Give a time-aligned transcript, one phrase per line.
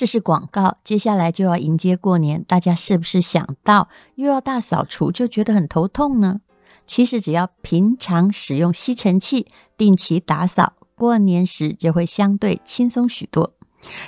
[0.00, 6.40] 这是广告，接下来就要迎接过年，大家是不是想到又要大扫除就觉得很头痛呢？
[6.86, 13.52] 其实只要平常使用吸尘器，定期打扫，过年时就会相对轻松许多。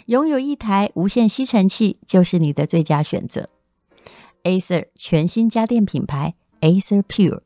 [0.07, 3.51] 拥有一台无线吸尘器就是你的最佳选择。
[4.45, 6.33] Acer 全新家电品牌
[6.63, 7.43] Acer Pure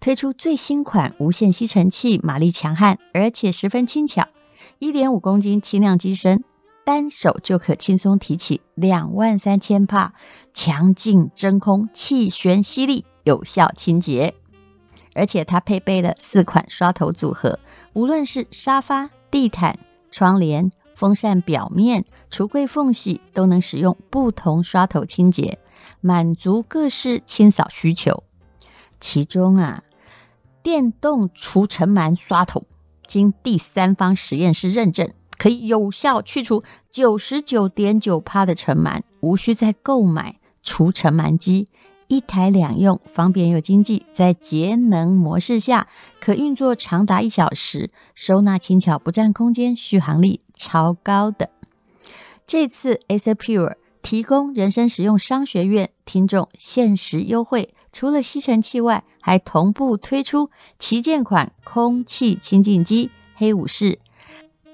[0.00, 4.28] 推出最新款无线吸尘器，马力强悍，而且十分轻巧，
[4.78, 6.42] 一点五公斤轻量机身，
[6.84, 10.12] 单手就可轻松提起两万三千帕，
[10.52, 14.34] 强劲真空，气旋吸力，有效清洁。
[15.14, 17.58] 而且它配备了四款刷头组合，
[17.92, 19.78] 无论是沙发、地毯、
[20.10, 25.58] 窗帘、风扇表面、橱柜缝隙，都能使用不同刷头清洁，
[26.00, 28.24] 满足各式清扫需求。
[28.98, 29.84] 其中啊，
[30.62, 32.64] 电动除尘螨刷头
[33.06, 41.66] 经第三方实验室认证，可以有效去除九十九点九趴的尘螨，无需再购买除尘螨机。
[42.06, 45.88] 一台两用，方便又经济，在节能模式下
[46.20, 51.50] 可运作长达一小时，收纳轻巧，不占空间，续航力超高的。
[52.46, 63.98] 这次 Acer Pure 提供人生实用商学院听众限时优惠，除了吸尘器外，还同步推出旗舰款空气清净机黑武士、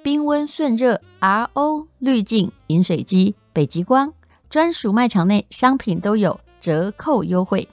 [0.02, 4.12] 冰温顺热 RO 滤镜饮水机北极光，
[4.48, 6.40] 专属卖场内商品都有。
[6.60, 7.68] 折扣优惠，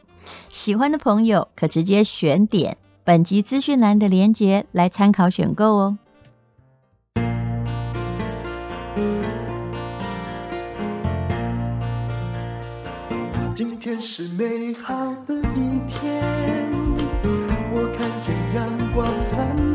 [0.49, 5.97] 喜欢的朋友可直接选点本集资讯栏的链接来参考选购哦。
[13.55, 16.21] 今天是美好的一天，
[17.73, 19.74] 我看见阳光灿烂。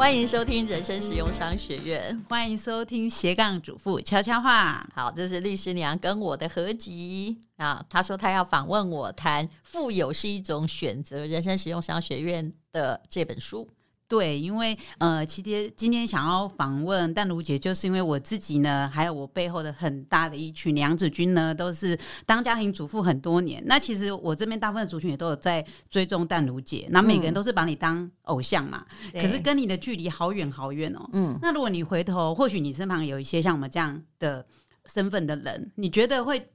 [0.00, 4.88] 欢迎收听人生实用商学院，欢迎收听斜杠主妇悄悄话。
[4.94, 7.84] 好，这是律师娘跟我的合集啊。
[7.86, 13.68] 她说她要访问我，谈《富有是一种选择》，人生实用商学院的这本书。
[14.10, 23.62] 对，因为呃，其实今天想要访问淡如姐，就是因为我自己呢，还有我背后的很大的一群娘子军呢，都是当家庭主妇很多年。
[23.66, 28.84] 那其实我这边大部分族群也都有在追踪淡如姐，那每个人都是把你当偶像嘛，
[29.14, 31.08] 嗯、可是跟你的距离好远好远哦。
[31.12, 34.44] 嗯，那如果你回头，或许你身旁有一些像我们这样的
[34.86, 36.50] 身份的人，你觉得会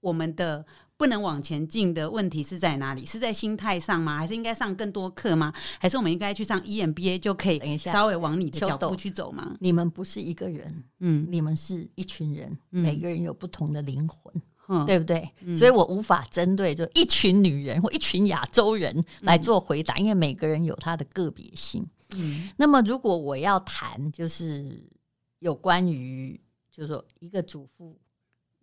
[0.00, 0.62] 我们的？
[0.98, 3.06] 不能往前进的问题是在哪里？
[3.06, 4.18] 是在心态上吗？
[4.18, 5.52] 还是应该上更多课吗？
[5.78, 9.56] 还是我们应该去上 EMBA 就可以稍微往你的脚步去走吗？
[9.60, 14.34] 你们不是一个人，嗯，你们是一群人，嗯、每个人有不同的灵魂，
[14.66, 15.30] 嗯、对不对？
[15.42, 21.86] 嗯、所以我无法针对就一群女人 或一群亚洲人来做回答，嗯、因为每个人有他的个别性。
[22.16, 24.84] 嗯，那么如果我要谈，就是
[25.38, 26.40] 有关于，
[26.72, 27.96] 就是说一个主妇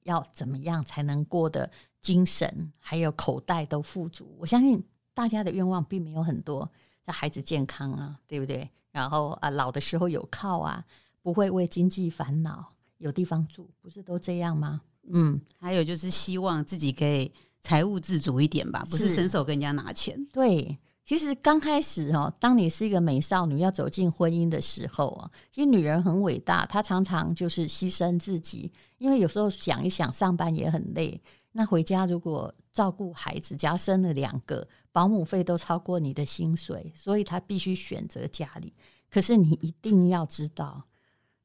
[0.03, 1.71] 要怎么样才能过得。
[2.05, 4.79] 精神还有口袋都富足，我相信
[5.11, 6.69] 大家的愿望并没有很多，
[7.03, 8.69] 像孩子健康啊，对不对？
[8.91, 10.85] 然后啊，老的时候有靠啊，
[11.23, 12.63] 不会为经济烦恼，
[12.99, 14.81] 有地方住，不是都这样吗？
[15.09, 17.31] 嗯，还有就是希望自己可以
[17.63, 20.23] 财务自主一点吧，不是伸手跟人家拿钱。
[20.31, 31.19] 对，其实刚开始哦，当你是一个美少女要走进婚姻的时候啊，其实女人很伟大，她常常就是牺牲自己，因为有时候想一想，上班也很累。
[31.57, 38.73] 那回家如果照顾孩子，家生了两个，保姆费都超过你的薪水，所以他必须选择家里。
[39.09, 40.85] 可是你一定要知道，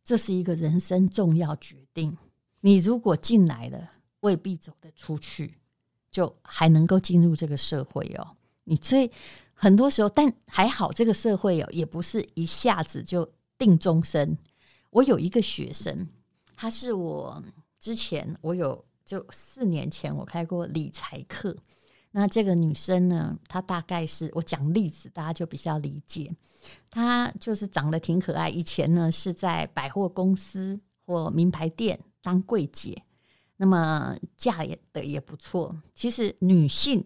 [0.02, 2.18] 这是一个人生重要决定。
[2.60, 3.88] 你如果进来了，
[4.18, 5.54] 未必走得出去，
[6.10, 8.36] 就还能够进入这个社会哦。
[8.64, 9.08] 你这
[9.54, 14.36] 很多时候，但还好这个社会哦，也不是一下子就定终身。
[14.90, 16.08] 我有一个学生，
[16.56, 17.40] 他是我
[17.78, 18.84] 之前我有。
[19.10, 21.56] 就四年前，我开过理财课。
[22.12, 26.32] 那这个女生呢，她大概是我讲例子，大家就比较理解。
[26.88, 28.48] 她就是长得挺可爱。
[28.48, 33.02] 以前呢是在百货公司或名牌店当柜姐，
[33.56, 35.76] 那么嫁也的也不错。
[35.92, 37.04] 其实女性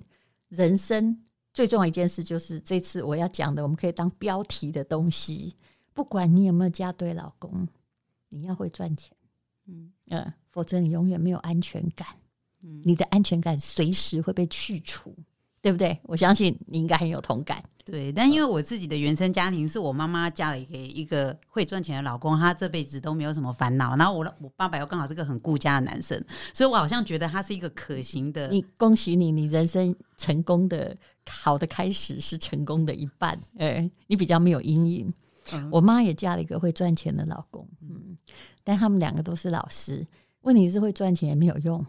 [0.50, 1.24] 人生
[1.54, 5.56] 最重要一件事，就是这次我要讲的，我们可以当标题的东西。
[5.94, 7.66] 不管你有没有嫁对老公，
[8.28, 9.16] 你要会赚钱。
[9.66, 12.06] 嗯，呃，否则你永远没有安全感。
[12.62, 15.12] 嗯，你的安全感随时会被去除，
[15.60, 15.98] 对不对？
[16.04, 17.60] 我相信你应该很有同感。
[17.84, 23.96] 对，但因为我自己的原生家庭是我妈妈嫁了一个一个会赚钱的老公，她这辈子都没有什么烦恼。
[23.96, 26.24] 然后我我爸爸又刚好是个很顾家的男生，
[26.54, 28.46] 所以我好像觉得他是一个可行的。
[28.48, 30.96] 你恭喜你，你人生成功的
[31.28, 33.36] 好的开始是成功的一半。
[33.58, 35.12] 哎，你比较没有阴影。
[35.52, 38.16] 嗯，我妈也嫁了一个会赚钱的老公，嗯，
[38.62, 40.06] 但他们两个都是老师。
[40.44, 41.84] 问题是会赚钱也没有用。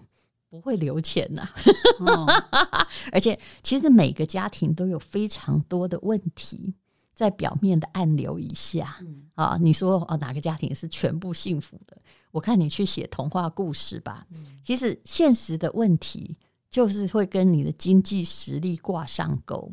[0.47, 1.51] 不会留钱呐、啊
[1.99, 2.25] 哦，
[3.11, 6.73] 而且其实每个家庭都有非常多的问题，
[7.13, 9.57] 在表面的暗流一下、嗯、啊。
[9.59, 11.97] 你说哦，哪个家庭是全部幸福的？
[12.31, 14.25] 我看你去写童话故事吧。
[14.31, 16.33] 嗯、其实现实的问题
[16.69, 19.69] 就是会跟你的经济实力挂上钩。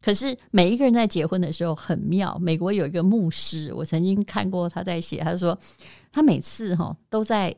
[0.00, 2.38] 可是每一个人在结婚的时候很妙。
[2.40, 5.58] 美国有一个牧师，我曾经看过他在写，他说
[6.10, 7.54] 他每次哈都在。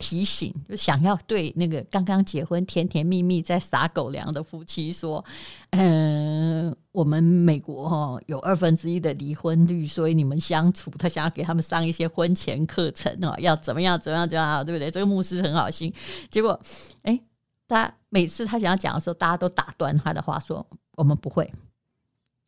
[0.00, 5.24] 提醒，就想要对那个刚刚结婚、甜甜蜜蜜在撒狗粮的夫妻说
[5.70, 14.90] ：“嗯，我们美国哈有二分之一的离婚率，所以你们相处，他想要给他们上一些婚前课程哦，要怎么样怎么样怎么样，对不对？
[14.90, 15.92] 这个牧师很好心。
[16.30, 16.58] 结果，
[17.02, 17.20] 哎，
[17.68, 20.66] 他每次他想要讲的时候，大家都打断他的话，说：
[20.96, 21.48] 我们不会。”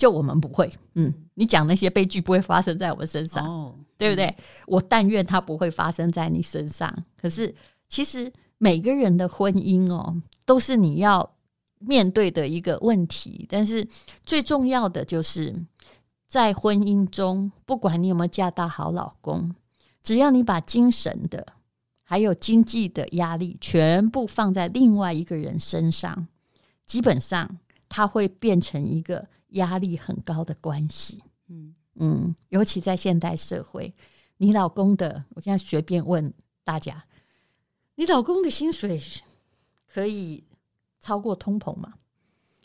[0.02, 4.26] 就我们不会，嗯，你讲那些悲剧不会发生在我们身上，哦，对不对？
[4.26, 6.93] 嗯，我但愿它不会发生在你身上。
[7.16, 7.54] 可是，
[7.87, 11.37] 其实每个人的婚姻哦，都是你要
[11.78, 13.46] 面对的一个问题。
[13.49, 13.87] 但是
[14.26, 15.54] 最重要的就是，
[16.26, 19.54] 在婚姻中，不管你有没有嫁到好老公，
[20.02, 21.46] 只要你把精神的
[22.02, 26.26] 还有经济的压力全部放在另外一个人身上，
[26.84, 27.49] 基本上
[27.88, 29.28] 它会变成一个。
[29.52, 31.75] 压力很高的关系，嗯。
[31.96, 33.94] 嗯，尤其在现代社会，
[34.38, 36.32] 你老公的，我现在随便问
[36.64, 37.04] 大家，
[37.96, 38.99] 你老公的薪水
[39.87, 40.43] 可以
[41.00, 41.93] 超过通膨吗？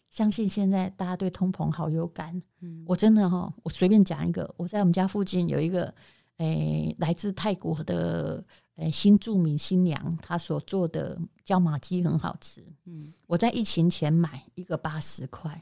[0.10, 5.94] 相信现在大家对通膨好有感，嗯，我真的哈，我随便讲一个，我在我们家附近有一个，
[6.38, 8.42] 诶，来自泰国的
[8.78, 15.62] 诶新著名新娘，她所做的椒麻鸡很好吃，嗯，我在疫情前买一个八十块。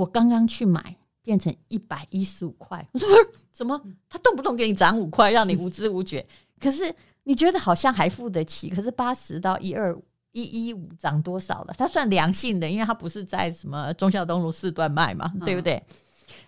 [0.00, 2.86] 我刚刚去买，变成一百一十五块。
[2.92, 3.06] 我说
[3.52, 3.78] 怎么？
[4.08, 6.26] 他动不动给你涨五块，让你无知无觉。
[6.58, 6.94] 可是
[7.24, 8.70] 你觉得好像还付得起。
[8.70, 9.94] 可是八十到一二
[10.32, 11.74] 一一五涨多少了？
[11.76, 15.82] 它算良性的，因为它不是在什么忠孝东路四段卖嘛，对不对？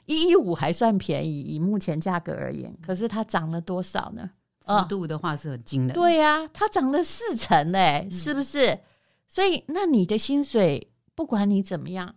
[0.06, 2.75] 一一五还算便宜，以目前价格而言。
[2.82, 4.31] 可是它涨了多少呢？
[4.64, 5.93] 幅度的话是很惊人。
[5.93, 8.78] 对呀、啊，它涨了四成嘞，是不是？
[9.28, 12.14] 所以那你的薪水，不管你怎么样。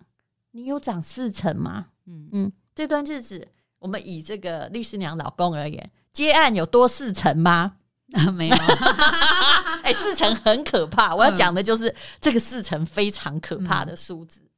[0.56, 1.88] 你有涨四成吗？
[2.06, 3.46] 嗯嗯，这段日子
[3.78, 7.78] 我们以这个律师娘老公而言，接案有多四成吗？
[8.14, 8.56] 啊、 没有，
[9.84, 11.14] 哎、欸，四成很可怕。
[11.14, 14.40] 我要讲的就是这个四成非常可怕的数字。
[14.44, 14.50] 嗯、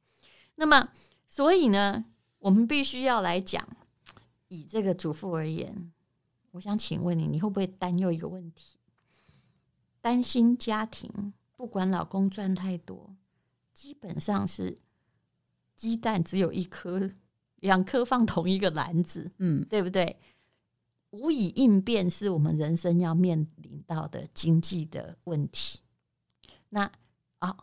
[0.54, 0.88] 那么，
[1.26, 2.04] 所以呢，
[2.38, 3.66] 我们必须要来讲，
[4.46, 5.90] 以这个主妇而言，
[6.52, 8.78] 我想请问你，你会不会担忧一个问题？
[10.00, 13.16] 担心家庭不管老公赚太多，
[13.74, 14.78] 基本上是。
[15.78, 17.08] 鸡蛋只有一颗，
[17.60, 20.18] 两颗放同一个篮子，嗯，对不对？
[21.10, 25.78] 无以应变是我们人生要面临到的经济的问题。
[26.68, 26.90] 那
[27.38, 27.56] 啊，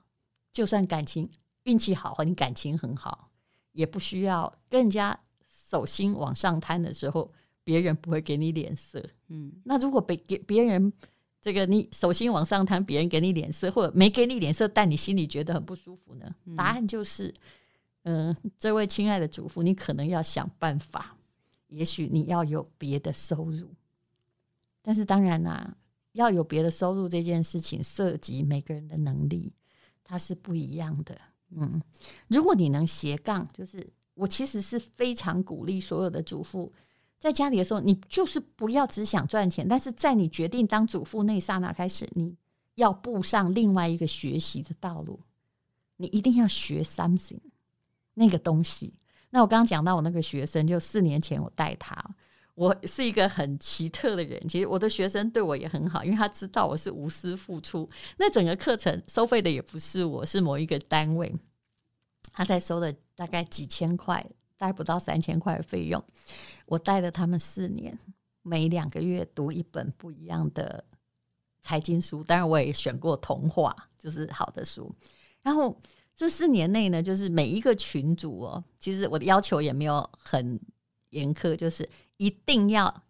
[0.54, 1.30] 就算感情
[1.64, 3.30] 运气好，和你感情很好，
[3.74, 7.30] 也不需要跟人家手心往上摊的时候，
[7.66, 9.06] 别人不会给你脸色。
[9.28, 10.94] 嗯，那如果被给别人
[11.42, 16.34] 这个你手心往上摊，别人给你脸色，或者没给你脸色，但你心里觉得很不舒服呢？
[16.56, 17.28] 答案就是。
[17.28, 17.34] 嗯，
[18.06, 21.18] 嗯 这位亲爱的主妇，你可能要想办法，
[21.68, 23.68] 也许你要有别的收入。
[24.82, 25.76] 但是当然啦、
[26.12, 29.52] 要有别的收入这件事情，涉及每个人的能力，
[30.04, 31.20] 它是不一样的。
[31.50, 31.82] 嗯，
[32.28, 36.70] 如果你能斜杠，就是我其实是非常鼓励所有的主妇，
[37.18, 42.36] 在家里的时候，你就是不要只想赚钱，但是在你决定当主妇那刹那开始，你
[42.76, 45.20] 要步上另外一个学习的道路，
[45.98, 47.40] 你一定要学 something。
[48.16, 48.94] 那个东西，
[49.30, 51.94] 那我刚刚讲到我那个学生，就四年前我带他，
[52.54, 54.42] 我是一个很奇特的人。
[54.48, 57.90] 其实我的学生对我也很好，因为他知道我是无私付出。
[58.18, 61.36] 那整个课程收费的也不是我，是某一个单位，
[62.32, 64.26] 他在收了大概几千块，
[64.58, 66.02] 大概不到三千块的费用。
[66.66, 68.00] 我带了他们四年，
[68.42, 70.86] 每两个月读一本不一样的
[71.62, 74.96] 财经书，当然我也选过童话，就是好的书，
[75.42, 75.78] 然后。
[76.16, 80.58] 这四年内呢，就是每一个群组哦，其实我的要求也没有很
[81.10, 83.04] 严苛，就是一定要，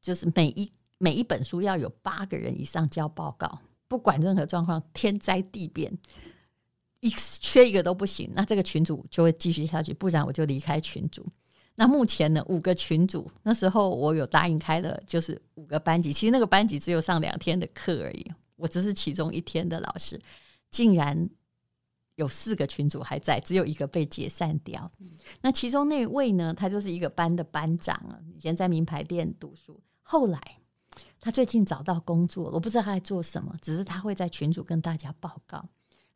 [0.00, 5.92] 就是每一每一本书要有八个人以上交报告，不管任何状况，天灾地变，
[7.00, 8.30] 一缺一个都不行。
[8.34, 11.26] 那这个群组就会继续下去，不然我就离开群组。
[11.74, 16.12] 那目前呢，五个群组，那时候我有答应开了，就是五个班级。
[16.12, 18.26] 其实那个班级只有上两天的课而已，
[18.56, 20.20] 我只是其中一天的老师，
[20.70, 21.28] 竟然
[22.18, 24.90] 有四个群主还在，只有一个被解散掉。
[24.98, 25.08] 嗯、
[25.40, 30.40] 那其中那位呢，他就是一个班的班长啊，以前在名牌店读书，后来
[31.20, 35.64] 他最近找到工作，我不知道他在做什么，只是他会在群主跟大家报告。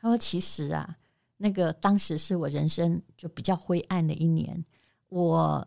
[0.01, 0.99] 他说：“其实啊，
[1.37, 4.65] 那个当时是我人生就比较灰暗的一年。”
[5.09, 5.65] 我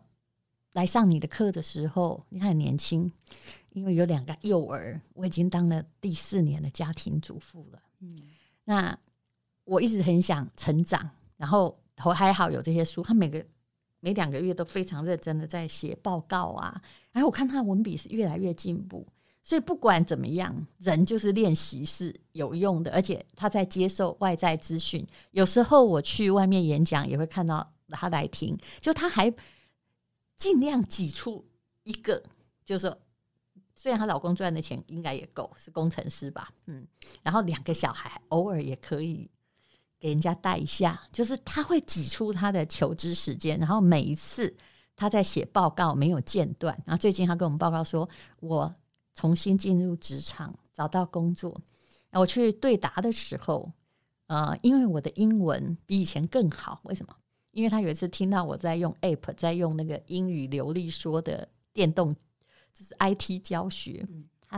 [0.74, 3.10] 来上你的课的时候，你还很年轻，
[3.70, 7.80] 因为有两个幼儿，我已经当了第四年的家庭主妇了。
[8.00, 8.20] 嗯，
[8.64, 8.98] 那
[9.66, 13.44] 我一直很想成长，然后头还好有这些书，他每个
[14.00, 16.80] 每两个月都非常认真的在写报告啊，
[17.12, 19.06] 然后我看他文笔是越来越进步，
[19.42, 27.70] 所以不管怎么样，人就是练习是有用的，而且他在接受外在资讯，有时候我去外面演讲也会看到。
[27.90, 29.32] 他来听，就他还
[30.36, 31.46] 尽量挤出
[31.84, 32.20] 一个，
[32.64, 32.98] 就是说，
[33.76, 36.84] 虽然她老公赚的钱应该也够，是工程师吧，嗯，
[37.22, 39.30] 然后两个小孩偶尔也可以
[39.98, 44.54] 给人家带一下，就是他会挤出他的求知时间，然后每一次
[44.94, 48.08] 他在写报告没有间断，然后最近他跟我们报告说，
[48.40, 48.74] 我
[49.14, 51.58] 重新进入职场，找到工作，
[52.12, 53.72] 我去对答的时候，
[54.26, 57.14] 呃，因为我的英文比以前更好，为什么？
[57.52, 62.14] 因为他有一次听到我在用 App，在用那个英语流利说的电动，
[62.74, 64.04] 就是 IT 教学，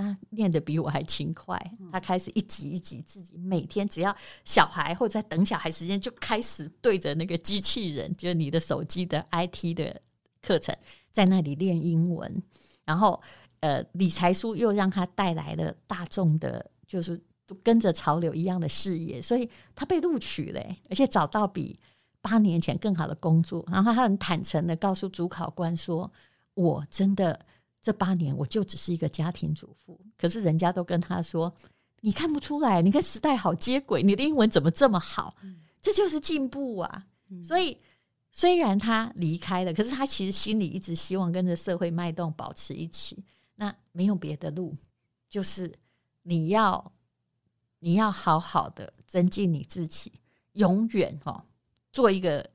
[0.01, 1.59] 他念得比我还勤快。
[1.93, 4.15] 他开始一集一集自己每天只要
[4.45, 10.01] 小孩或者在等小孩时间，就开始对着那个机器人，就是你的手机的 IT 的
[10.43, 10.77] 课程，
[11.13, 12.43] 在那里练英文。
[12.85, 13.21] 然后
[13.61, 21.79] 呃，理财书又让他带来了大众的，就是都跟着潮流一样的事业，所以他被录取了，而且找到比。
[22.21, 26.11] 八年前更好的工作，然后他很坦诚的告诉主考官说
[26.55, 27.39] ：“我真的
[27.81, 31.55] 这八年我就只是一个家庭主妇，可是人家都跟他说，
[32.01, 35.35] 你看不出来，你跟时代好接轨，你的英文怎么这么好？
[35.81, 37.07] 这就是进步啊！
[37.43, 37.79] 所以
[38.33, 43.25] 虽然他离开了，可是他其实心里一直希望跟着社会脉动保持一起。
[43.55, 44.77] 那没有别的路，
[45.29, 45.73] 就是
[46.23, 46.93] 你要
[47.79, 50.13] 你要好好的增进你自己，
[50.53, 51.43] 永远哦。”
[51.91, 52.49] 做一个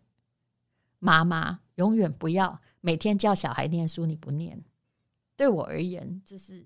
[0.99, 4.63] 妈妈，永远不要每天叫小孩念书，你不念。
[5.35, 6.65] 对我而言，这是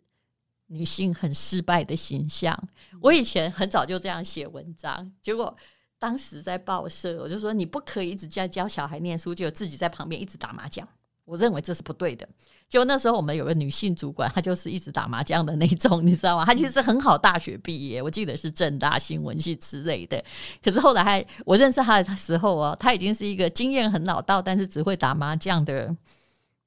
[0.67, 2.57] 女性很失败的形象。
[3.01, 5.55] 我以前很早就这样写文章，结果
[5.97, 10.87] 当时在报社，我就说你不可以一直教教小孩念书，就自己在旁边一直打麻将。
[11.23, 12.25] 我认为这是不对的。
[12.69, 16.45] 就那时候，我们有个女性主管，她就是一直打麻将的那种，你知道吗？
[16.45, 20.23] 她其实很好，大学毕业，我记得是正大新闻系之类的。
[20.63, 25.93] 可是后来还我认识她的时候哦，她已经是一个经验很老道，但是只会打麻将的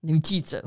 [0.00, 0.62] 女记者。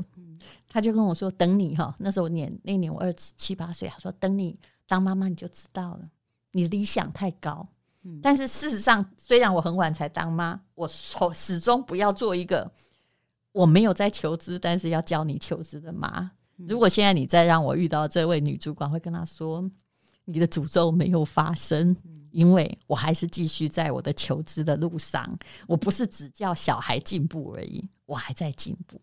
[0.74, 6.10] 她就跟我说：“等你哈，那时候年那年我二十七八岁，他说等你当妈妈你就知道了，
[6.50, 7.64] 你理想太高。
[8.20, 10.88] 但是事实上，虽然我很晚才当妈，我
[11.32, 12.68] 始终不要做一个。”
[13.52, 16.28] 我没有在求知，但是要教你求知的妈。
[16.56, 19.70] 如果现在你再让我遇到这位女主管，会跟她说
[20.26, 21.96] ：“你的诅咒没有发生，
[22.32, 25.38] 因为我还是继续在我的求知的路上。
[25.68, 29.00] 我不是只叫小孩进步而已，我还在进步。”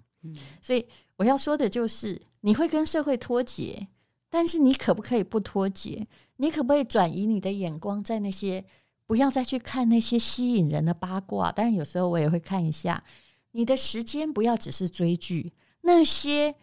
[0.61, 0.85] 所以
[1.15, 3.87] 我要说的就是，你会跟社会脱节，
[4.29, 6.07] 但是你可不可以不脱节？
[6.37, 8.63] 你可不可以转移你的眼光，在那些
[9.05, 11.51] 不要再去看那些吸引人的八卦？
[11.51, 13.03] 当然，有时候我也会看一下。
[13.51, 15.51] 你的时间不要只是追剧，
[15.81, 16.55] 那些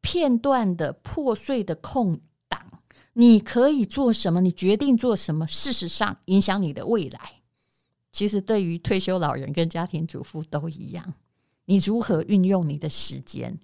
[0.00, 2.18] 片段的破碎的空
[2.48, 2.82] 档，
[3.12, 4.40] 你可以做什么？
[4.40, 5.46] 你决定做什么？
[5.46, 7.42] 事实上，影响你的未来。
[8.10, 11.14] 其实，对于退休老人跟家庭主妇都一样。
[11.68, 13.54] 你如何运用你的时间？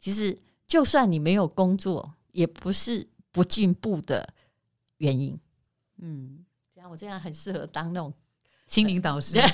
[0.00, 4.28] 其实，就算你没有工作，也不是不进步的
[4.96, 5.38] 原因。
[5.98, 8.12] 嗯，这样我这样很适合当那种
[8.66, 9.40] 心灵导师。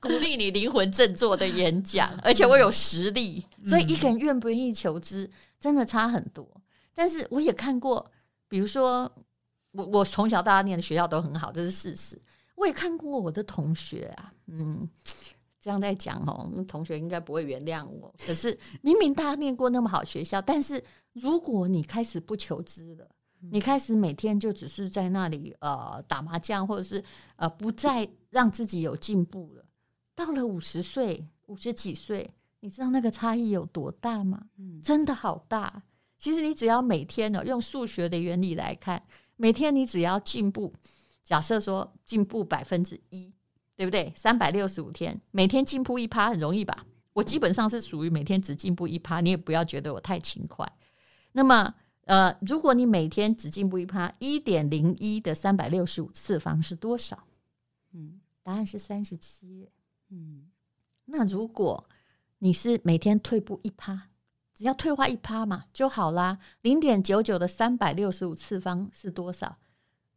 [0.00, 5.28] 鼓励你灵魂振作的演讲，而且我有实力，所以一个人愿不愿意求知，
[5.58, 6.48] 真的差很多。
[6.94, 8.08] 但是我也看过，
[8.46, 9.10] 比如说
[9.72, 12.16] 我我从小到大念的学校都很好，这是事实。
[12.54, 14.88] 我也看过我的同学啊，嗯，
[15.64, 18.14] 这样在讲哦，同学应该不会原谅我。
[18.18, 23.08] 可是明明大家念过那么好学校，但是如果你开始不求知了，
[23.50, 27.02] 你开始每天就只是在那里呃打麻将，或者是
[27.36, 29.64] 呃不再让自己有进步了。
[30.14, 32.30] 到了五十岁、五十几岁，
[32.60, 34.44] 你知道那个差异有多大吗？
[34.58, 35.82] 嗯，真的好大。
[36.18, 39.02] 其实你只要每天呢，用数学的原理来看，
[39.36, 40.70] 每天你只要进步，
[41.22, 43.32] 假设说进步百分之一，
[43.76, 44.12] 对不对？
[44.14, 46.86] 三百六十五天，每天进步一趴，很容易吧？
[47.12, 50.70] 我基本上是属于每天只进步一趴，你也不要觉得我太勤快。
[51.32, 51.74] 那么，
[52.06, 57.24] 呃，如果你每天只进步一趴，一点零一的三百六十五次方是多少？
[57.92, 59.68] 嗯，答案是三十七。
[60.10, 60.46] 嗯，
[61.04, 61.88] 那如果
[62.38, 64.08] 你是每天退步一趴，
[64.54, 66.38] 只要退化一趴嘛就好啦。
[66.62, 69.58] 零点九九的三百六十五次方是多少？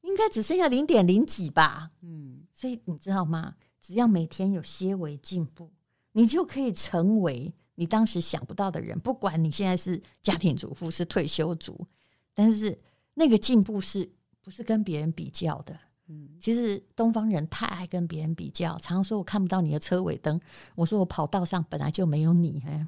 [0.02, 1.92] 应该只剩下零点零几吧。
[2.02, 3.54] 嗯，所以你知道吗？
[3.80, 5.70] 只要每天有些微进步，
[6.14, 9.00] 你就可以成为你当时想不到的人。
[9.00, 11.86] 不管你现在是家庭主妇，是退休族，
[12.34, 12.76] 但是
[13.14, 14.10] 那个进步是
[14.42, 15.80] 不是跟别人比较的？
[16.08, 20.42] 嗯，其实东方人太爱跟别人比较，常常说我看不到你的车尾灯。
[20.74, 22.88] 我说我跑道上本来就没有你，哎，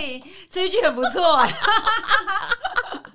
[0.00, 1.54] 欸、 这一句很不错哎。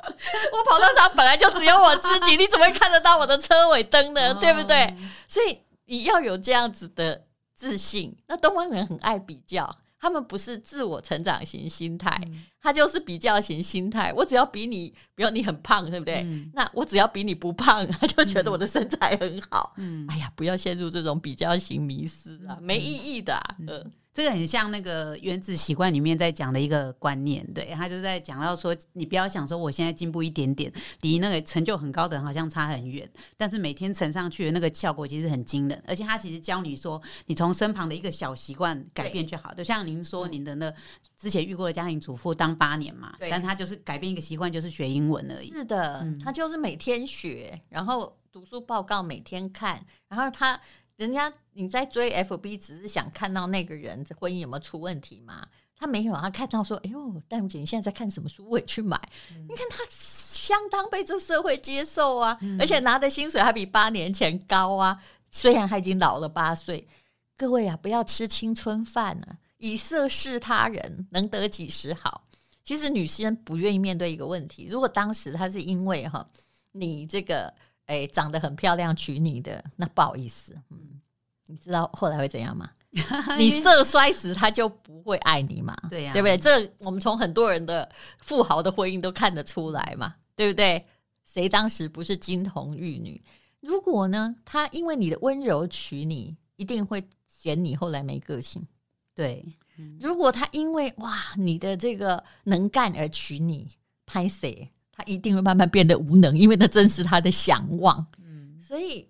[0.53, 4.33] 我跑道上本来就只有我自己， 你怎么会看得到我的车尾灯呢？
[4.35, 4.95] 对不对？
[5.27, 8.15] 所以你要有这样子的自信。
[8.27, 9.77] 那东方人很爱比较。
[10.03, 14.11] 他们不是自我成长型心态，嗯、他就是比较型心态。
[14.15, 16.23] 我只要比你，比如你很胖，对不对？
[16.25, 19.73] 嗯、那我只要比你不胖， 他就觉得我的身材很好。
[19.77, 23.55] 嗯，哎呀，不要陷入这种比较型迷失啊，嗯、没意义的、啊。
[23.59, 23.67] 嗯。
[23.69, 40.73] 嗯这个很像那个原子习惯里面在讲的一个观念，对，他就在讲到说，你不要想说我现在进步一点点，离那个成就很高的人好像差很远，但是每天乘上去的那个效果其实很惊人，而且他其实教你说，你从身旁的一个小习惯改变就好，就像您说您的那
[41.17, 45.49] 之前遇过的家庭主妇当八年嘛，但他就是改变一个习惯，就是学英文而已。
[45.49, 50.59] 是的，嗯、他就是每天学，然后读书报告每天看，然后他。
[51.01, 55.47] 人家你在追 FB，只是想看到那个人婚姻有没有出问题嘛？
[55.75, 58.47] 他没有，他看到说：“哎呦，淡如姐，你现在在看什么书？
[58.47, 58.95] 我也去买。
[59.31, 65.01] 嗯”你看他相当被这社会接受啊，嗯、而且拿的薪水还比八年前高啊。
[65.31, 66.87] 虽然他已经老了八岁，
[67.35, 69.39] 各位啊，不要吃青春饭啊！
[69.57, 72.27] 以色侍他人，能得几时好？
[72.63, 76.29] 其实女生不愿意面对一个问题：如果当时他是因为哈
[76.73, 77.51] 你这个。
[77.91, 81.01] 哎，长得很漂亮娶你的，那不好意思，嗯，
[81.47, 82.69] 你知道后来会怎样吗？
[83.37, 86.37] 你色衰时，他就不会爱你嘛，对呀、啊，对不对？
[86.37, 90.85] 这我们从很多人的富豪的婚姻都看得出来嘛，对不对？
[91.25, 93.21] 谁当时不是金童玉女？
[93.59, 98.65] 如果呢，他因为你的温柔娶你，一定会嫌你后来没个性。
[99.13, 99.45] 对，
[99.77, 103.67] 嗯、如果他因为哇你的这个能干而娶你，
[104.05, 104.69] 拍谁？
[104.91, 108.05] 他一定会慢慢变得无能，因为那正是他的想望。
[108.21, 109.07] 嗯，所以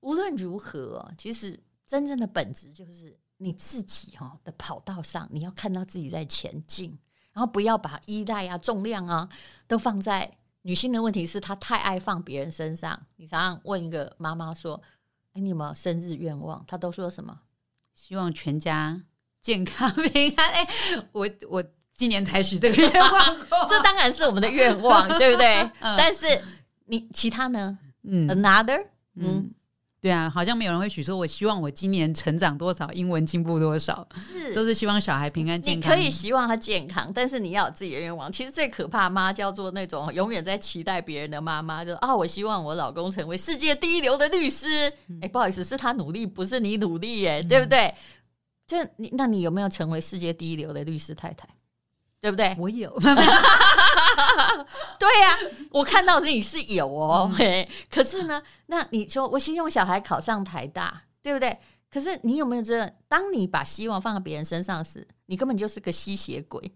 [0.00, 6.98] 无论如何，其实真正的本质就是你自己哈的跑道上，你要看到自己在前进，
[7.32, 9.28] 然后不要把依赖啊、重量啊
[9.68, 13.06] 都放在女性的问题是她太爱放别人身上。
[13.16, 14.82] 你常常问一个妈妈说
[15.34, 17.40] ：“哎，你有没有生日愿望？”她都说什么？
[17.94, 19.02] 希望全家
[19.42, 20.50] 健康 平安。
[20.50, 20.66] 哎，
[21.12, 21.62] 我我。
[21.94, 23.36] 今年才许这个愿望，
[23.68, 25.62] 这当然是我们的愿望，对不对？
[25.80, 26.26] 嗯、但是
[26.86, 27.78] 你其他呢？
[28.02, 28.82] 嗯，another，
[29.16, 29.50] 嗯，嗯
[30.00, 35.92] 对啊，好像没有人会许说，我希望我今年成长多少，英文进步多少，是都是希望小孩平安健康。
[35.92, 38.30] 你可以希望他健康，但是你要有自己的愿望。
[38.30, 44.66] 其实最可怕妈叫做那种永远在期待别人的妈妈，就啊，我希望我老公成为世界第一流的律师。
[44.88, 47.94] 哎、嗯，不好意思，是他努力，不是你努力，哎，嗯、对不对？
[48.66, 51.48] 就你，那你有没有成为世界第一流的律师太太？
[52.24, 52.56] 对不对？
[52.58, 53.10] 我有， 对
[55.20, 55.38] 呀、啊，
[55.70, 57.30] 我看到你是有哦。
[57.38, 61.54] 嗯、可是呢，那你说我希望小孩考上台大，对不对？
[61.90, 66.72] 可是你有没有觉得，当你把希望放在别人身上时，你根本就是个吸血鬼？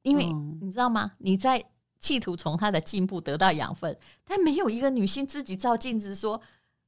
[0.00, 1.12] 因为、嗯、你知道吗？
[1.18, 1.62] 你在
[2.00, 6.40] 企图从他的进步得到养分，但没有一个女性自己照镜子说：“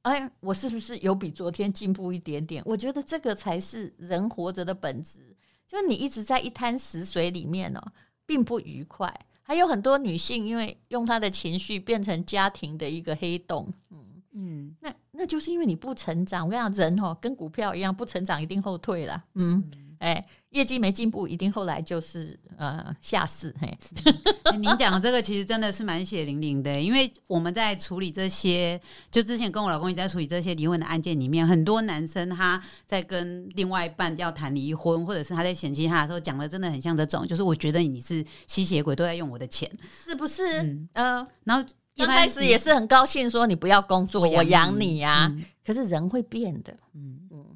[0.09, 5.37] 哎，我是不是有比昨天进步一点点？”我觉得这个才是人活着的本质。
[5.71, 7.81] 就你一直在一滩死水里面哦，
[8.27, 9.15] 并不愉快。
[9.43, 13.73] 还有很多女性，因为用她的情绪变成家庭的一个黑洞。
[13.91, 13.99] 嗯
[14.33, 16.47] 嗯，那那就是因为你不成长。
[16.47, 19.25] 我跟你讲，人哦，跟股票一样，不成长一定后退了。
[19.35, 20.27] 嗯，哎。
[20.51, 23.55] 业绩没进步，一定后来就是呃下市。
[23.61, 23.79] 嘿，
[24.59, 28.81] 您讲的这个其实真的是蛮血淋淋的，因为我们在处理这些，
[29.13, 39.71] 就之前跟我老公也在处理这些离婚的案件里面，很多男生他在跟另外一半要谈离婚，或者是他在嫌弃他的时候，讲的真的很像这种，就是我觉得你是吸血鬼，都在用我的钱，
[40.05, 40.63] 是不是？
[40.63, 45.27] 嗯，呃、然后一开始也是很高兴说你不要工作，我养你呀、啊。
[45.31, 47.47] 嗯、可是人会变的，嗯嗯，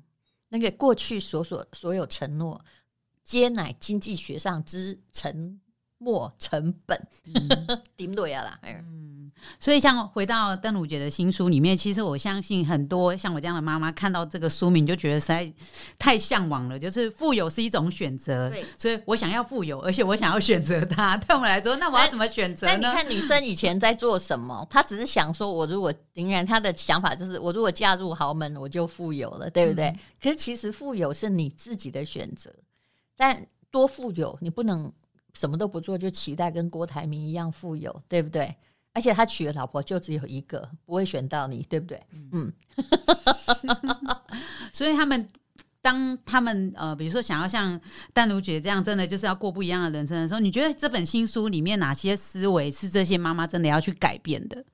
[0.50, 2.60] 那个过去所所所有承诺。
[3.24, 5.58] 皆乃经济学上之沉
[5.98, 7.08] 没成本，
[7.96, 9.32] 顶对啊啦，嗯。
[9.58, 15.52] 所以，像回到邓鲁杰的新书里面，其实我相信很多像我这样的妈妈看到这个书名就觉得实在
[15.98, 16.78] 太向往了。
[16.78, 21.16] 就是富有是一种选择，对，所以我想要富有，而且我想要选择它。
[21.16, 22.78] 对我们来说，那我要怎么选择呢？
[22.80, 24.66] 那你看女生以前在做什么？
[24.70, 29.86] 她只是想说，我如果仍然她的想法就是，我如果嫁入豪门，我就富有了，对不对？
[29.88, 32.50] 嗯、可是其实富有是你自己的选择，
[33.16, 34.92] 但多富有，你不能
[35.34, 38.56] 什么都不做就期待跟郭台铭一样富有，对不对？
[38.92, 42.00] 而且他娶的老婆就只有一个，不会选到你，对不对？
[42.32, 42.52] 嗯，
[44.72, 45.28] 所以他们
[45.82, 47.80] 当他们呃，比如说想要像
[48.12, 54.64] 淡如姐这样，真的就是要过不一样的人生的时候，你觉得这本新书里面哪些思维是这些妈妈真的要去改变的？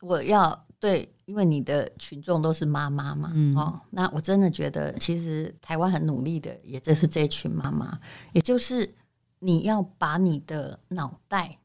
[0.00, 7.96] 我要对，因为你的群众都是妈妈嘛，嗯、哦，那我真的觉得，其实台湾很努力的，也就是 这群妈妈，
[8.32, 8.90] 也就是
[9.38, 11.56] 你要把你的脑袋。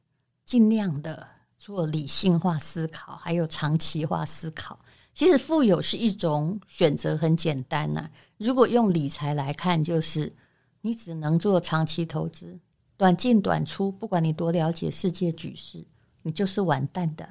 [0.46, 4.80] 尽量的做理性化思考，还有长期化思考。
[5.12, 8.12] 其实富有是一种选择，很简单呐、啊。
[8.38, 10.32] 如果用理财来看，就是
[10.82, 12.60] 你只能做长期投资，
[12.96, 13.92] 短进短出。
[13.92, 15.84] 不管你多了解世界局势，
[16.22, 17.28] 你就是完蛋的、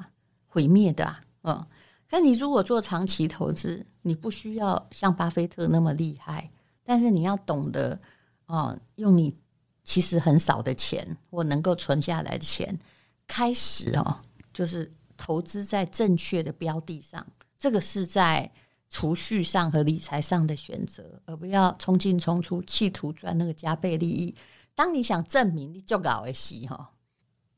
[0.48, 1.20] 毁灭的、啊。
[1.42, 1.66] 嗯，
[2.14, 6.48] 但你如果做长期投资，你不需要像巴菲特那么厉害，
[6.84, 8.00] 但是你要懂得
[8.46, 9.36] 哦、用你
[9.82, 12.78] 其实很少的钱，我能够存下来的钱。
[13.26, 14.20] 开始哦，
[14.52, 17.26] 就是投资在正确的标的上，
[17.58, 18.48] 这个是在
[18.88, 24.32] 储蓄上和理财上的选择，而不要冲进冲出，企图赚那个加倍利益。
[24.76, 26.92] 当你想证明你就搞的时哈，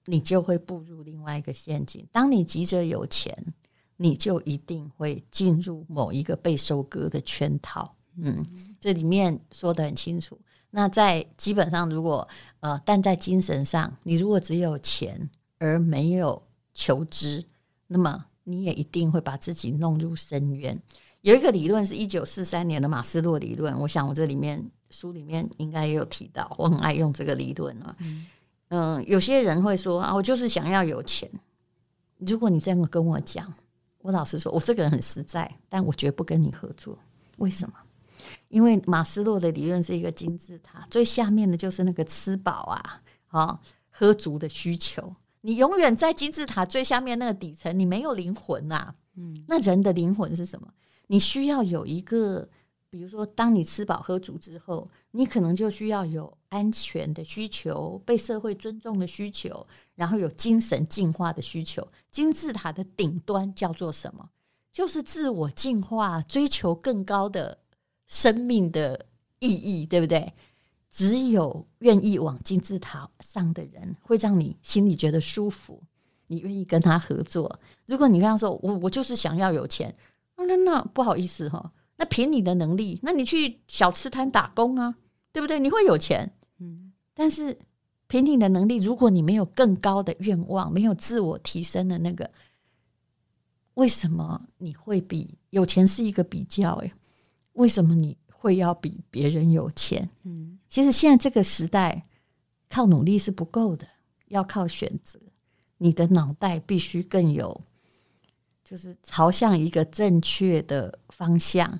[0.06, 2.08] 你就会步入另外一个陷阱。
[2.10, 3.36] 当你急着有钱，
[3.96, 7.94] 你就一定会进入某一个被收割的圈套。
[8.16, 8.44] 嗯，
[8.80, 10.38] 这里面说得很清楚。
[10.70, 12.26] 那在基本上，如果
[12.60, 15.28] 呃，但在精神上，你如果只有钱。
[15.58, 16.42] 而没有
[16.74, 17.42] 求知，
[17.86, 20.78] 那么你也一定会把自己弄入深渊。
[21.22, 27.96] 有一个理论是一九四三年的马斯洛理论，我想我这里面书里面应该也有提到，我很爱用这个理论啊。
[28.00, 28.26] 嗯，
[28.68, 31.26] 呃，有些人会说啊，我就是想要有钱。
[32.18, 33.50] 如果你这样跟我讲，
[34.06, 36.96] 我老实说，我这个人很实在，但我绝不跟你合作。
[37.38, 37.74] 为什么？
[38.46, 45.12] 因为马斯洛的理论是一个金字塔，最下面的就是那个吃饱啊，啊，喝足的需求。
[45.40, 48.94] 你永远在金字塔最下面那个底层，你没有灵魂啊。
[49.16, 50.68] 嗯，那人的灵魂是什么？
[51.08, 52.48] 你需要有一个，
[52.96, 61.86] 比如说，当你吃饱喝足之后，你可能就需要有安全的需求、被社会尊重的需求，然后有精神进化的需求。
[62.10, 64.30] 金字塔的顶端叫做什么？
[64.72, 67.58] 就是自我进化，追求更高的
[68.06, 69.04] 生命的
[69.40, 70.32] 意义，对不对？
[70.88, 75.82] 只有愿意往金字塔上的人，会让你心里觉得舒服。
[76.28, 77.60] 你愿意跟他合作。
[77.84, 79.94] 如果你跟他说：“我我就是想要有钱。”
[80.36, 84.96] 那那不好意思哈，那凭你的能力，那你去小吃摊打工啊，
[85.32, 85.58] 对不对？
[85.58, 86.32] 你会有钱。
[86.58, 87.58] 嗯，但是
[88.06, 92.30] 凭你的能力，如果你没有更高的愿望，没有自我提升的那个，
[93.74, 96.74] 为什么你会比有钱是一个比较？
[96.76, 96.92] 诶，
[97.54, 98.16] 为什么你？
[98.38, 102.06] 会要比别人有钱，嗯，其实现在这个时代，
[102.68, 103.88] 靠努力是不够的，
[104.28, 105.18] 要靠选择。
[105.78, 107.60] 你的脑袋必须更有，
[108.68, 111.78] 就是朝向一个正确的方向，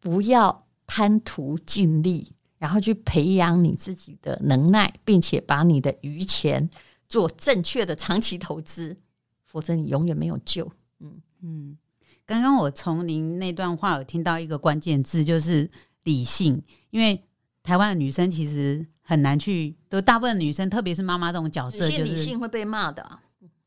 [0.00, 6.68] 不要贪图尽力，然后去培养你自己的能耐，并且把你的余钱
[7.08, 8.96] 做正确的长期投资，
[9.44, 10.68] 否则你永远没有救。
[10.98, 11.78] 嗯嗯，
[12.26, 15.70] 刚刚我从您那段话有听到一个关键字，就是。
[16.06, 17.20] 理性，因为
[17.64, 23.18] 台湾的女生其实很难去，都大部分女生，特别是妈妈这种角色，就是理性会被骂的。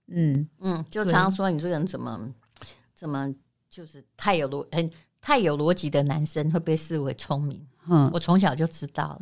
[0.08, 2.34] 嗯嗯，就常常说你这个人怎么
[3.00, 3.34] 怎么
[3.70, 7.66] 就是太有逻很太有逻辑的男生会被视为聪明。
[7.88, 9.18] 嗯，我从小就知道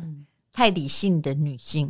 [0.52, 1.88] 太理性的女性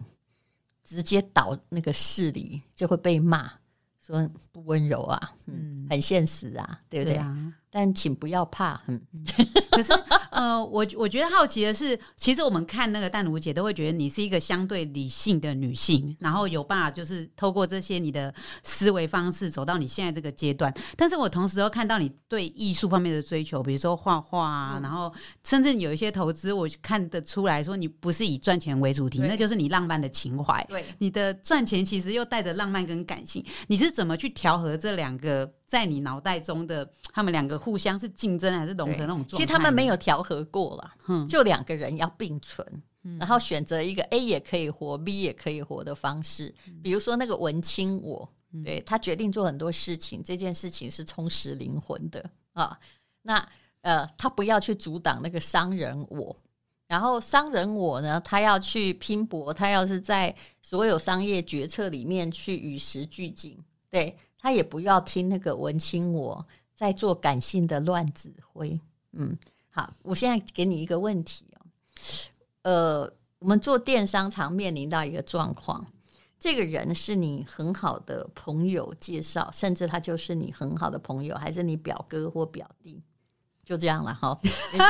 [0.85, 3.51] 直接倒那个事理就会被骂，
[3.99, 7.15] 说不温柔啊，嗯，很现实啊，对不对？
[7.15, 7.55] 对啊。
[7.71, 9.01] 但请不要怕，嗯。
[9.71, 9.95] 可是，
[10.39, 20.73] 呃，我我觉得好奇的是，其实我们看那个淡如姐，都会觉得你是一个相对理性的女性，然后有办法就是透过这些你的思维方式走到你现在这个阶段。
[20.97, 25.13] 但是我同时又看到你对艺术方面的追求，比如说画画啊，嗯、然后
[25.45, 30.65] 甚至有一些投资，我看得出来说你不是以赚钱为主题，那就是你浪漫的情怀。
[30.69, 35.53] 对，你的赚钱其实又带着浪漫跟感性，你是怎么去调和这两个？
[35.69, 39.37] 在你脑袋中的他们两个互相是竞争还是融合那种状态？
[39.37, 42.67] 其实他们没有调和过了，嗯，就两个人要并存。
[43.19, 46.55] 然后选择一个 A 也可以活，B 也可以活的方式。
[46.83, 48.29] 比如说那个文青我，
[48.63, 52.79] 对，他决定做很多事情，这件事情是充实灵魂的啊。
[53.23, 53.49] 那
[53.81, 56.37] 呃，他不要去阻挡那个商人我，
[56.87, 68.81] 然后商人我呢，他要去拼搏，他要是在所有商业决策里面去与时俱进，对，他也不要听那个文青我在做感性的乱指挥。
[69.13, 69.37] 嗯，
[69.71, 71.67] 好，我现在给你一个问题哦，
[72.63, 75.87] 呃，我们做电商常面临到一个状况，
[76.39, 83.03] 这个人是你很好的朋友介绍，甚至他就是你很好的朋友，还是你表哥或表弟？
[83.69, 84.35] 就这样了哈，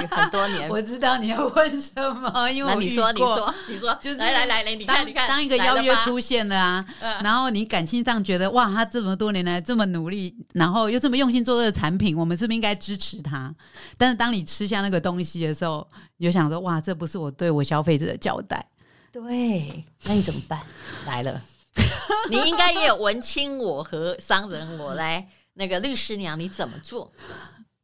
[0.09, 0.69] 很多年。
[0.71, 6.87] 我知道你要问什么， 因为我你说你说你说，就是来来来来，你看你看，当一个邀约出现了啊，
[7.25, 13.53] 然后你感性上觉得哇，他这么多年来这么努力，然后又这么用心做这个产品，我们是不是应该支持他？
[13.97, 15.85] 但是当你吃下那个东西的时候，
[16.19, 18.65] 你就想说哇，这不是我对我消费者的交代。
[19.11, 20.61] 对，那你怎么办？
[21.05, 21.43] 来了，
[22.31, 27.11] 你应该也有文青我和商人我来，那个律师娘你怎么做？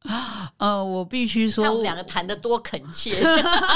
[0.58, 3.16] 呃，我必须说，我们两个谈的多恳切。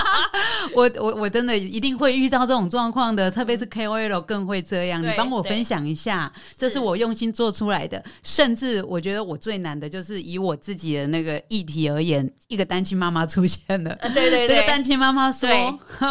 [0.74, 5.02] 我我我真的一定会遇到这种状况的，特别是 KOL 更会这样。
[5.02, 8.02] 你帮我分享一下，这是我用心做出来的。
[8.22, 13.94] 甚至我觉得我最难的就是以我自己的那个议题而言，一个单亲妈妈出现了。
[14.14, 15.48] 对对对， 这个单亲妈妈说，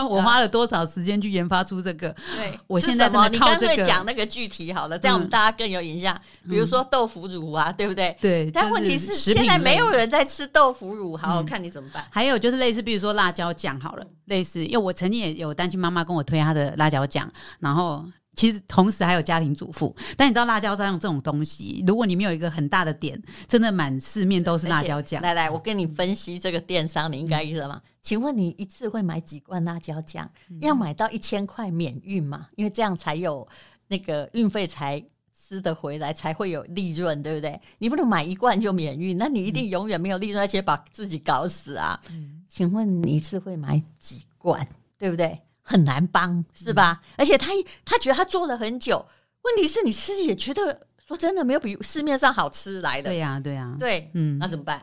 [0.10, 2.10] 我花了多少时间去研发出这个？
[2.36, 3.84] 对，我现在真的靠这个。
[3.84, 6.20] 讲那个具体好了，这样我们大家更有印象。
[6.50, 8.18] 比如说豆腐乳啊，对不对？
[8.20, 8.52] 对。
[8.52, 10.07] 但问题是现在没有人。
[10.10, 12.06] 在吃豆腐乳，好，好看你怎么办？
[12.12, 19.96] 还有就是类似，比如说辣椒酱，好了，类似，因为我曾经也有单亲妈妈跟我推她的辣椒酱，然后其实同时还有家庭主妇。
[20.16, 25.22] 但你知道辣椒酱这种东西，如果你没有一个很大的点，真的满四面都是辣椒酱。
[25.22, 27.82] 来来，我跟你分析这个电商，你应该知道吗？
[28.02, 30.30] 请问你一次会买几罐辣椒酱？
[30.62, 32.48] 要买到一千块免运吗？
[32.56, 33.48] 因为这样才有
[33.88, 35.04] 那个运费才。
[35.48, 37.58] 吃的回来才会有利润，对不对？
[37.78, 41.98] 你不能买一罐就免运，那你一定永远没有利润，而且把自己搞死啊！
[42.10, 45.40] 嗯、请问你一次会买几罐，对不对？
[45.62, 47.02] 很难帮，是吧？
[47.02, 47.52] 嗯、而且他
[47.86, 49.06] 他觉得他做了很久，
[49.44, 53.10] 问题是你吃也觉得说真的没有比市面上好吃来的。
[53.10, 54.82] 对呀、啊，对呀、啊，对，嗯，那怎么办？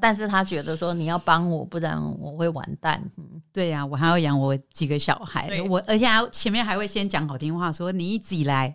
[0.00, 3.02] 但是他觉得说你要帮我，不然我会完蛋。
[3.16, 8.74] 嗯，对呀、啊，我还要养我几个小孩，我而且还前面还会先讲好听话，说你一直以来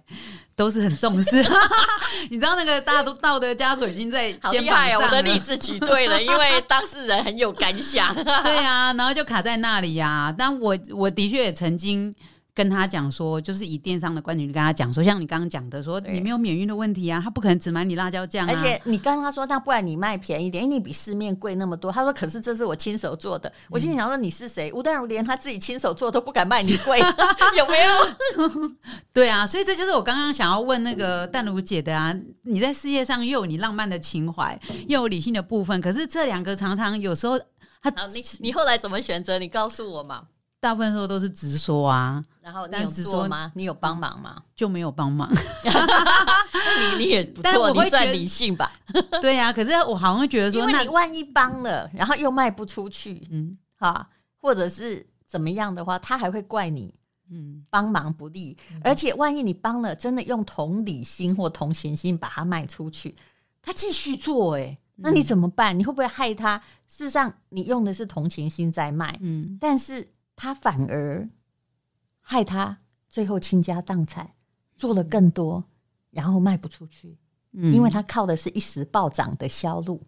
[0.55, 1.43] 都是很重视。
[2.29, 8.13] 你知道那个大都道德枷锁已经在肩膀上了，我的例子举对了，因为当事人很有感想。
[8.15, 10.35] 对呀、啊，然后就卡在那里呀、啊。
[10.37, 12.13] 但我我的确也曾经。
[12.57, 18.51] 跟他讲说，就是以电商的观点去跟他讲说，像你刚刚讲的说，你没有免运的问题啊，他不可能只买你辣椒酱啊。
[18.51, 21.91] 而且你跟他说，那不然你卖便宜点，因为你比市面贵那么多。
[21.91, 23.53] 他说，可是这是我亲手做的。
[23.69, 24.73] 我心里想说，你是谁？
[24.73, 26.97] 吴淡如连他自己亲手做都不敢卖你贵，
[27.55, 28.71] 有没有？
[29.13, 32.11] 对啊，所以这就是我刚刚想要问那个淡如姐的啊。
[32.41, 37.37] 你在事业上又有你浪漫的情怀，又有理性的部分，可是这两个常常有时候
[37.83, 39.37] 他，你你后来怎么选择？
[39.37, 40.23] 你告诉我嘛。
[40.59, 43.51] 大部分时候都是直说啊，然后你有做吗？
[43.55, 44.41] 你有帮忙吗？
[44.55, 45.29] 就没有帮忙。
[46.97, 48.71] 你 你也不错，你算理性吧？
[49.21, 54.09] 对呀、啊，可是我好像会觉得说，那你万一帮了，然后又卖不出去，嗯，哈，
[54.41, 56.91] 或者是怎么样的话，他还会怪你，
[57.29, 58.57] 嗯，帮忙不利。
[58.71, 63.15] 嗯、而且万一你帮了，真的用同理心或同情心把它卖出去，
[63.61, 65.77] 他继续做、欸，哎，那你怎么办？
[65.77, 66.57] 你会不会害他？
[66.87, 70.07] 事实上，你用的是同情心在卖，嗯，但是。
[70.37, 71.27] 他反而
[72.21, 72.77] 害他
[73.09, 74.31] 最后倾家荡产，
[74.75, 75.65] 做了更多，
[76.11, 77.17] 然后卖不出去，
[77.53, 79.99] 嗯，因为他靠的是一时暴涨的销路。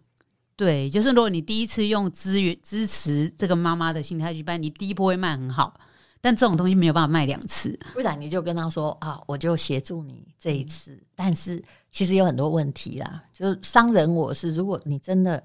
[0.54, 5.80] 对，就是如果你第一次用资源支持这个妈妈的心态去办，你第一波会卖很好，
[6.20, 15.42] 但这种东西没有办法卖两次，不然你就跟他说啊，我就协助你这一次，但是其实有很多问题啦，就是商人我是，如果你真的，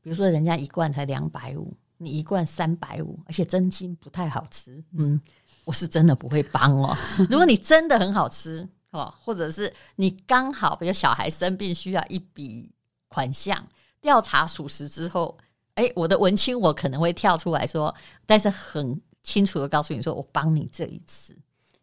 [0.00, 1.76] 比如说人家一罐才两百五。
[2.04, 5.20] 你一罐三百五，而且真心不太好吃，嗯，
[5.64, 6.96] 我是真的不会帮哦。
[7.30, 12.70] 如果你真的很好吃哦，或者是你刚好比如小孩生病需要一笔
[13.08, 13.66] 款项，
[14.00, 15.36] 调查属实之后，
[15.74, 17.94] 哎，我的文青我可能会跳出来说，
[18.26, 21.36] 但是很清楚的告诉你说，我帮你这一次。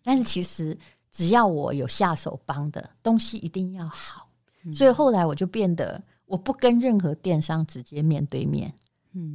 [0.03, 0.77] 但是其实
[1.11, 4.27] 只要我有下手帮的东西一定要好，
[4.73, 8.73] 所以后来我就变得我不跟任何电商直接面对面。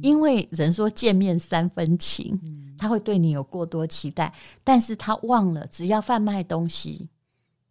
[0.01, 7.09] 因为人说见面三分情，他会对你有过多期待，但是他忘了，只要贩卖东西，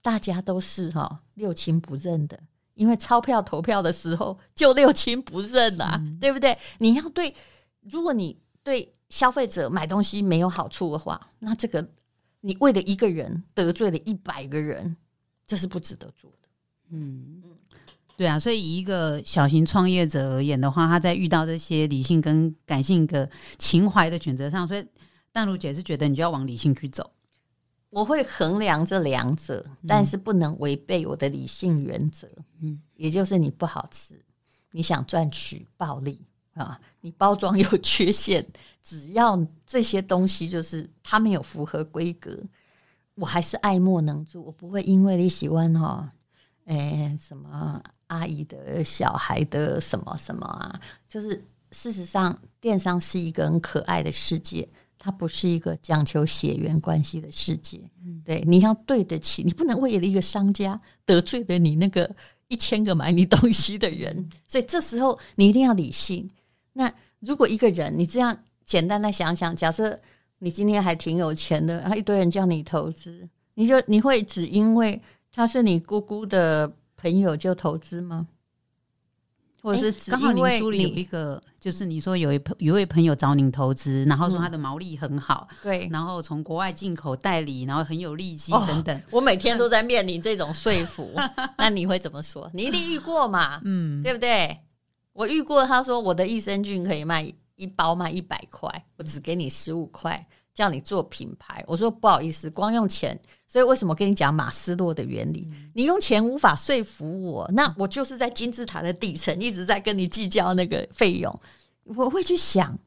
[0.00, 2.38] 大家都是哈六亲不认的，
[2.74, 6.56] 因为钞票投票的时候就六亲不认了，对不对？
[6.78, 7.34] 你要对，
[7.80, 11.88] 如果你对消费者买东西没有好处的话，那这个
[12.40, 14.96] 你为了一个人得罪了一百个人，
[15.46, 16.48] 这是不值得做的。
[16.90, 17.42] 嗯，
[18.16, 24.86] 对啊，所以以一个小型创业者而言的话，他在遇到这些理性跟感性的情怀的选择上，所以
[25.32, 27.10] 淡如姐是觉得你就要往理性去走。
[27.90, 32.28] 我会衡量这两者，但是不能违背我的理性原则。
[32.60, 34.20] 嗯，也就是你不好吃，
[34.72, 36.20] 你想赚取暴利
[36.54, 38.44] 啊，你包装有缺陷，
[38.82, 42.36] 只要这些东西就是它没有符合规格，
[43.14, 44.42] 我还是爱莫能助。
[44.42, 46.12] 我不会因为你喜欢哈，
[46.66, 54.68] 哎，什么阿姨的小孩的什么什么啊，就是事实上，电商是一个很可爱的世界。
[54.98, 62.10] 它不是一个讲求血缘关系的世界，嗯、对，你要对得起，你不能为了一个商家得罪了你那个
[62.48, 66.28] 一千个买你东西的人，所以这时候你一定要理性。
[66.72, 69.96] 那如果一个人，你这样简单的想想，假设
[70.38, 75.00] 你今天还挺有钱的，然后一堆人叫你投资，你就你会只因为
[75.36, 78.26] 他是你姑姑的朋友就投资吗？
[79.60, 89.02] 或者是刚好你书里有一个，就是你说有一有一位朋友找你投资，然后说他的毛利很好，对，然后从国外进口代理，然后很有利息等等。
[89.10, 91.12] 我每天都在面临这种说服，
[91.58, 92.50] 那你会怎么说？
[92.54, 93.60] 你一定遇过嘛？
[93.64, 94.58] 嗯，对不对？
[95.12, 100.26] 我遇过，他说我的益生菌可以卖一包卖一百块，我只给你十五块。
[100.56, 105.46] 叫你做品牌，我说不好意思，光用钱，所以为什么跟你讲马斯洛的原理？
[105.74, 111.40] 你用钱无法说服我，那我就是在金字塔的底层，一直在跟你计较那个费用。
[111.84, 112.78] 我会去想，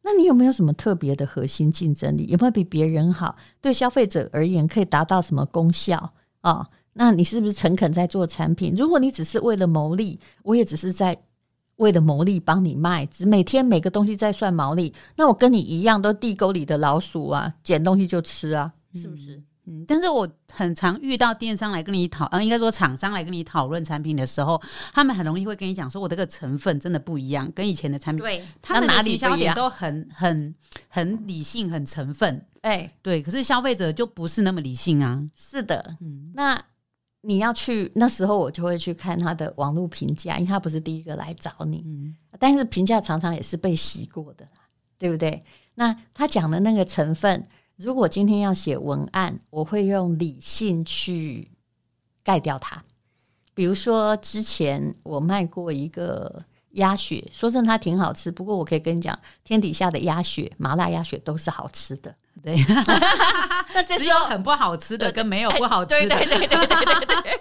[0.00, 2.24] 那你有没有什么特别的核心竞争力？
[2.28, 3.36] 有没有比别人好？
[3.60, 6.66] 对消费者而言，可以达到什么功效啊？
[6.94, 8.74] 那你是不是诚恳在做产品？
[8.74, 11.14] 如果你只是为了牟利，我也只是在。
[11.80, 19.42] 为了牟利帮你卖，只每天每个东西在算毛利，那我跟你一样，都地沟里的老鼠啊，捡东西就吃啊，是不是？
[19.66, 24.60] 嗯，但是我很常遇到电商来跟你讨，呃，应该说厂商来跟你讨论产品的时候，
[24.92, 30.54] 他们很容易会跟你讲说，我这个成分真的不一样，跟以前的产品，对，他们哪里销点都很很
[30.88, 36.62] 很理性，很成分，哎、欸，对，可是消费者就不是那么理性啊，是的，嗯，那。
[37.22, 44.62] 你要去那时候，我就会去看他的网络评价，因为他不是第一个来找你，嗯，但是评价常常也是被洗过的啦，
[44.98, 45.44] 对不对？
[45.74, 51.50] 那他讲的那个成分，如果今天要写文案，我会用理性去
[52.22, 52.82] 盖掉它。
[53.52, 62.14] 比如说之前我卖过一个鸭血，说真的它挺好吃，不过我可以跟你讲，天底下的鸭血、麻辣鸭血都是好吃的。
[62.42, 62.56] 对，
[63.74, 67.32] 那只有很不好吃的跟没有不好吃的，对对对对对对对，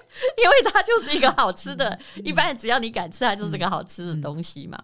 [0.43, 4.77] 因为它就是一个好吃的，一般只要你敢吃，它就是个好吃的东西嘛。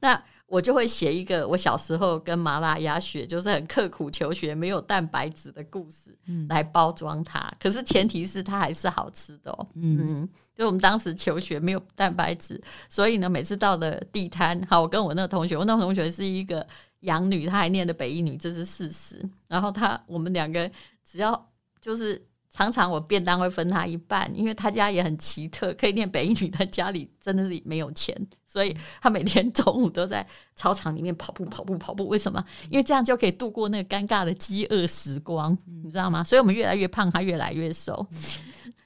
[0.00, 6.16] 那我就会写一个我小时候跟麻辣鸭血就是很刻苦求学没有蛋白质的故事，
[6.48, 7.50] 来包装它。
[7.58, 9.66] 可是前提是它还是好吃的哦。
[9.74, 16.64] 嗯，就我们当时求学没有蛋白质，所以呢，每次到了地摊，好，我跟我那个同学，我那个同学是一个。
[17.04, 19.22] 养女，她还念的北一女，这是事实。
[19.48, 20.70] 然后她，我们两个
[21.02, 28.14] 只要就是常常我便当会分她一半，因为她家也很奇特，可以念北一女，她家里真的是没有钱，
[28.46, 32.06] 所以她每天中午都在操场里面跑步、跑步、跑步。
[32.08, 32.44] 为什么？
[32.70, 36.22] 因为这样就可以度过那个尴尬的饥饿时光，你知道吗？
[36.24, 38.06] 所以我们越来越胖，她越来越瘦。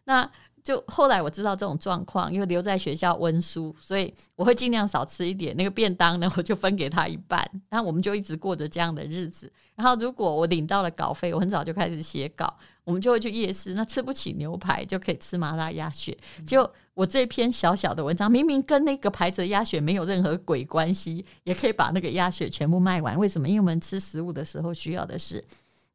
[0.04, 0.31] 那。
[0.62, 9.51] 就后来我知道这种状况，因为留在学校温书，所以我会尽量少吃一点那个便当呢，我就分给他一半，然后我们就一直过着这样的日子。
[9.75, 12.53] 然后如果我领到了稿费，我很早就开始写稿，
[12.85, 16.16] 我们就会去夜市，那吃不起牛排就可以吃麻辣鸭血。
[16.47, 23.16] 就我这篇小小的文章，明明跟那个牌子的鸭血没有任何鬼关系，也可以把那个鸭血全部卖完。
[23.18, 23.49] 为什么？
[23.49, 25.44] 因为我们吃食物的时候需要的是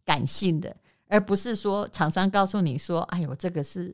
[0.05, 0.73] 感性的，
[1.09, 3.93] 而不是说厂商告诉你说：“哎呦，这个是。”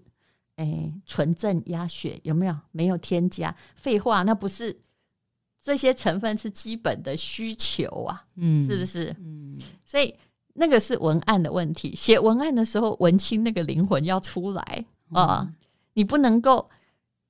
[0.60, 2.56] 哎，纯正鸭血有没有？
[2.72, 3.56] 没有添加。
[3.78, 4.78] 废话，那不是
[5.64, 9.16] 这些成分是基本的需求啊，嗯，是不是？
[9.20, 10.14] 嗯，所以
[10.54, 11.96] 那个是文案的问题。
[11.96, 15.48] 写文案的时候，文青那个灵魂要出来啊！
[15.48, 15.56] 嗯，
[15.94, 16.68] 你不能够，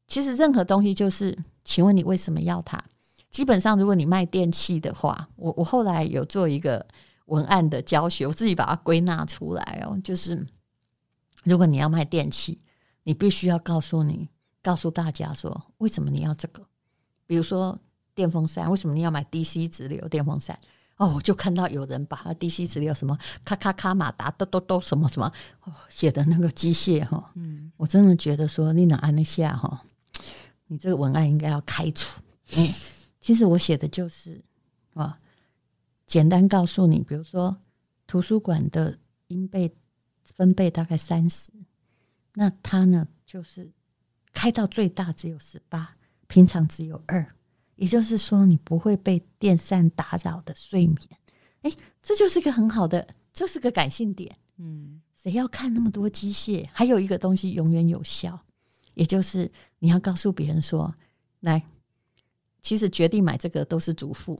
[0.07, 2.83] 其实任何东西就是，请问你为什么要它？
[3.29, 6.83] 基本上，如果你卖电器的话，我我后来有做一个
[7.27, 10.43] 文案的教学，我自己把它归纳出来哦，就是
[11.43, 12.59] 如果你要卖电器。
[13.09, 14.29] 你必须要告诉你，
[14.61, 16.63] 告诉大家说，为什么你要这个？
[17.25, 17.75] 比如说
[18.13, 20.59] 电风扇，为什么你要买 DC 直流电风扇？
[20.97, 25.25] 哦，我就看到有人把它 DC 直流什么咔咔咔马达嘟嘟嘟什么什么
[25.61, 29.81] 哦写的那个机械哈，嗯，我真的觉得说你哪安得下哈，
[30.67, 32.21] 你这个文案应该要开除。
[32.57, 32.69] 嗯，
[33.19, 34.39] 其实我写的就是
[34.93, 35.17] 啊，
[36.05, 37.57] 简单告诉你，比如说
[38.05, 38.99] 图书馆的
[39.29, 39.73] 音贝
[40.23, 41.51] 分贝大概三十，
[42.33, 43.71] 那它呢就是
[44.31, 45.95] 开到最大只有十八，
[46.27, 47.25] 平常只有二，
[47.75, 50.99] 也就是说你不会被电扇打扰的睡眠。
[51.61, 51.71] 哎，
[52.01, 54.33] 这就是一个很好的，这是个感性点。
[54.57, 56.67] 嗯，谁要看那么多机械？
[56.71, 58.39] 还有一个东西永远有效，
[58.93, 60.93] 也就是你要告诉别人说，
[61.41, 61.65] 来，
[62.61, 64.39] 其实决定买这个都是主妇，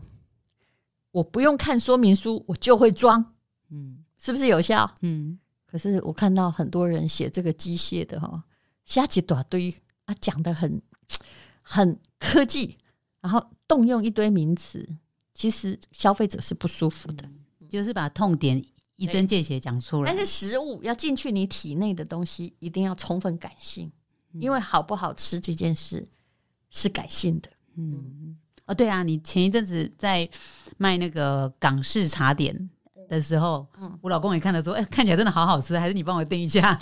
[1.11, 3.33] 我不用看说明书，我就会装。
[3.69, 4.93] 嗯，是不是有效？
[5.01, 5.39] 嗯，
[5.69, 8.43] 可是我看到很多人写这个机械的哈，
[8.85, 9.71] 瞎几大堆
[10.05, 10.81] 啊，讲的很
[11.61, 12.75] 很科技，
[13.21, 14.87] 然后动用一堆名词。
[15.33, 17.23] 其实消费者是不舒服的，
[17.69, 18.61] 就是把痛点
[18.97, 20.11] 一针见血讲出来。
[20.11, 23.89] 但是食物要进去你体内的东西，一定要充分感性，
[24.33, 26.05] 因为好不好吃这件事
[26.71, 27.49] 是感性的。
[27.77, 30.27] 嗯，哦，对啊，你前一阵子在
[30.77, 32.69] 卖那个港式茶点。
[33.09, 36.77] 的时候，嗯，我老公也看了说，哎、欸，看起来真的好好吃，还是你帮我订一下？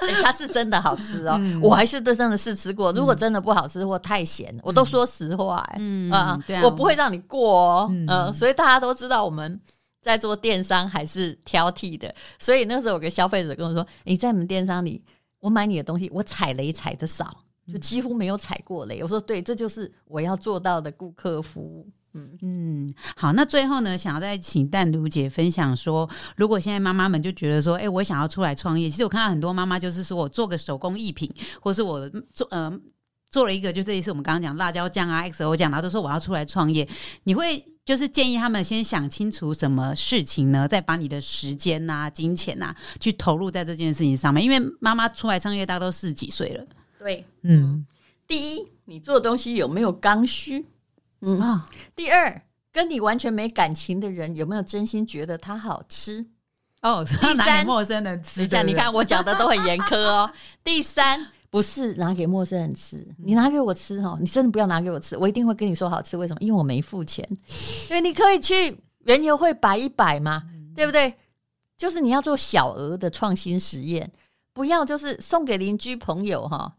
[0.00, 2.92] 欸、 它是真的好吃哦，嗯、我还是真的试吃过。
[2.92, 9.60] 如果真的不好吃或太咸，嗯、我都说实话、欸，嗯啊，对啊，我不会让你过哦，嗯、呃，所以大家都知道我们
[10.00, 12.14] 在做电商还是挑剔的。
[12.38, 15.04] 所以那时候有个消费者跟我说，你在我们电商里，
[15.40, 17.36] 我买你的东西，我踩雷踩的少，
[17.66, 19.02] 就几乎没有踩过雷。
[19.02, 21.84] 我说对，这就是我要做到的顾客服务。
[22.14, 31.28] 嗯嗯，好，那最后呢，想要再请淡如姐分享说，如果现在妈妈们就觉得说，哎、欸，我想要出来创业，其实我看到很多妈妈就是说我做个手工艺品，
[31.60, 32.72] 或是我做呃
[33.28, 36.88] 做了一个，就类似我们刚刚讲辣椒酱啊、XO 酱，然后都说我要出来创业，
[37.24, 40.68] 你会就是建议他们先想清楚什么事情呢？
[40.68, 46.64] 再把你的时间啊、金钱啊去投入在这件事情上面，因为妈妈出来创业，大家都四十几岁了。
[46.96, 47.84] 对，嗯，
[48.28, 50.64] 第一，你做的东西有没有刚需？
[51.24, 51.66] 嗯啊，
[51.96, 56.26] 第二，跟你完全没感情的人有没有真心觉得它好吃？
[56.82, 60.30] 哦，第三，陌生人吃，你看我讲的都很严苛哦。
[60.62, 66.14] 第三，不是拿给陌生人吃，你拿给我吃哦，你真的不要拿给我吃，我一定会跟你说好吃。
[66.16, 66.40] 为什么？
[66.40, 67.26] 因为我没付钱，
[67.88, 70.42] 因为你可以去原油会摆一摆嘛，
[70.76, 71.14] 对不对？
[71.78, 74.12] 就是你要做小额的创新实验，
[74.52, 76.74] 不要就是送给邻居朋友哈。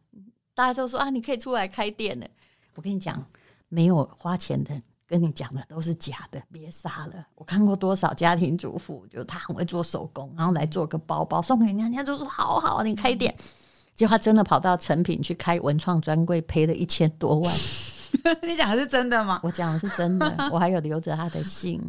[0.53, 2.27] 大家都说啊，你可以出来开店了。
[2.75, 3.25] 我跟你讲。
[3.69, 7.27] 没有花钱的，跟你讲的都是假的，别傻了。
[7.35, 13.35] 我看过多少家庭主妇，就她很会做手工，然后来做个包包送给人家，人家就说好好，你开店。
[13.95, 17.53] 结果她真的跑到成品去开文创专柜，赔了一千多万。
[18.43, 19.39] 你讲的是真的吗？
[19.43, 21.81] 我讲的是真的， 我还有留着他的信。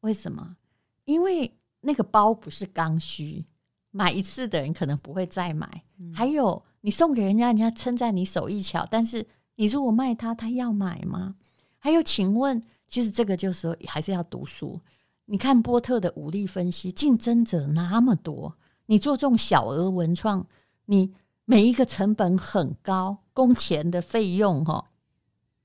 [0.00, 0.56] 为什么？
[1.04, 3.44] 因为那个包不是刚需，
[3.90, 5.82] 买一次的人可能不会再买。
[6.14, 9.26] 还有你送给人家，人家称赞你手艺巧，但是。
[9.56, 11.34] 你如果卖他，他要买吗？
[11.78, 14.80] 还有，请问，其实这个就是还是要读书。
[15.26, 20.46] 你看波特的武力分析，竞争者那么多，你做这种小额文创，
[20.86, 21.12] 你
[21.44, 24.90] 每一个成本很高，工钱的费用哈，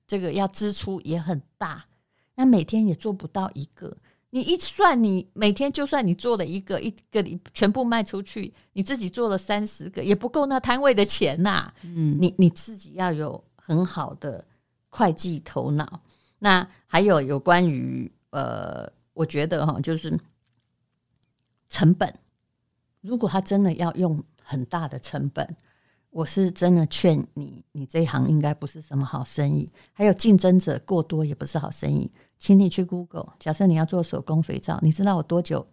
[0.07, 1.85] 这个要支出也很大，
[2.35, 3.95] 那每天也做不到一个。
[4.29, 11.73] 你一算，你每天就算你做了一个，一个你全部卖出去，你自己做了三十个，也不够那摊位的钱呐、啊。
[11.83, 13.43] 嗯，你你自己要有。
[13.67, 14.45] 很好的
[14.87, 15.99] 会计头脑，
[16.39, 20.17] 那还有有关于呃，我觉得哈，就是
[21.67, 22.13] 成本。
[23.01, 25.45] 如果他真的要用很大的成本，
[26.11, 29.67] 我是真的劝你，你这一行应该不是什么好生意。
[29.91, 32.09] 还有竞争者过多也不是好生意。
[32.37, 35.67] 请你去 Google，假设你要做手工肥皂，你知道我多久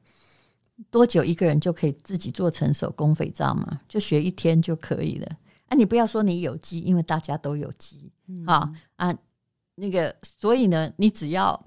[0.91, 3.79] 多久一个人就可以自己做成手工肥皂吗？
[3.89, 5.29] 就学一天就可以了。
[5.67, 8.13] 啊，你不要说你有机，因为大家都有机，
[8.47, 9.19] 好、嗯、啊，
[9.77, 11.67] 那个，所以呢，你只要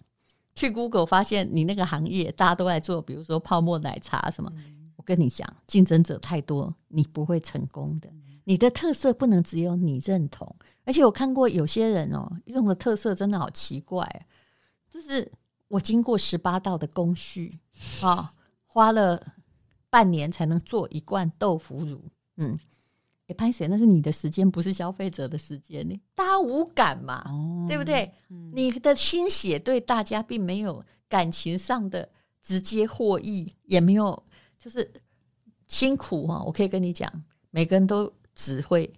[0.54, 8.10] 去 Google 发现你那个行业大家都在做，比如说泡沫奶茶什么，嗯、我跟你讲，竞争者太多，你不会成功的。
[8.44, 10.48] 你的特色不能只有你认同，
[10.86, 14.26] 而且我看过有些人哦，用的特色真的好奇怪，
[14.90, 15.30] 就是
[15.68, 17.60] 我经过十八道的工序
[18.02, 18.32] 啊，
[18.66, 19.22] 花了
[19.90, 22.02] 半年才能做一罐豆腐乳，
[22.38, 22.58] 嗯。
[23.28, 23.68] 也拍谁？
[23.68, 26.02] 那是你的时间，不是消费者的时间呢。
[26.16, 28.12] 大家无感嘛，哦、对不对？
[28.30, 32.08] 嗯、你的心血对大家并没有感情上的
[32.42, 34.24] 直接获益，也没有
[34.58, 34.90] 就是
[35.68, 36.42] 辛苦哈。
[36.46, 37.12] 我可以跟你讲，
[37.52, 38.92] 每个人都只会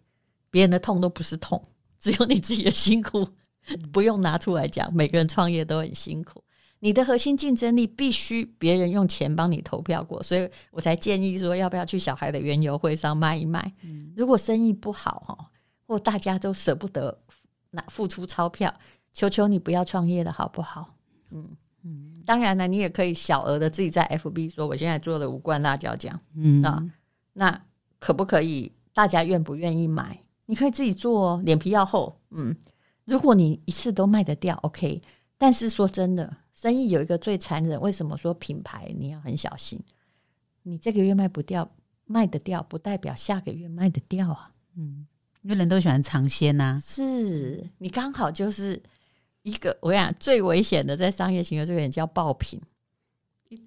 [0.51, 1.61] 别人的痛都不是痛，
[1.99, 3.27] 只有你自己的辛苦，
[3.67, 4.93] 嗯、不用拿出来讲。
[4.93, 6.43] 每个人创业都很辛苦。
[6.79, 13.73] 你的核心竞争力必须别人用钱帮你投票过，所以我才建议说，要不要去小孩的园游会上卖一卖？
[13.83, 15.51] 嗯、如果生意不好哈，
[15.85, 17.17] 或大家都舍不得
[17.71, 18.73] 拿付出钞票，
[19.13, 20.85] 求求你不要创业了，好不好？
[21.31, 21.49] 嗯
[21.83, 26.83] 嗯，当然了，你也可以小额的自己在 FB 说，我现在做了五罐辣椒酱，嗯啊，
[27.33, 27.61] 那
[27.99, 28.71] 可不可以？
[28.91, 30.19] 大家愿不愿意买？
[30.45, 32.19] 你可以自己做哦，脸皮要厚。
[32.31, 32.53] 嗯，
[33.05, 35.01] 如果你一次都卖得掉，OK。
[35.39, 39.81] 但是说真的，生意有一个最残忍，为什么说品牌你要很小心？
[40.61, 41.67] 你这个月卖不掉，
[42.05, 44.51] 卖得掉，不代表下个月卖得掉啊。
[44.75, 45.07] 嗯，
[45.41, 46.79] 因为人都喜欢尝鲜呐。
[46.85, 48.79] 是你刚好就是。
[49.43, 52.61] 一个我跟你讲，最危险的在商业行为，这个人叫爆品。